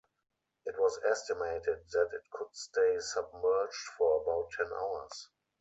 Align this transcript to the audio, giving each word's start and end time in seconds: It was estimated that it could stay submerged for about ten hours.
It 0.65 0.79
was 0.79 0.99
estimated 1.07 1.77
that 1.91 2.09
it 2.11 2.23
could 2.31 2.47
stay 2.55 2.97
submerged 2.99 3.87
for 3.99 4.23
about 4.23 4.49
ten 4.49 4.73
hours. 4.75 5.29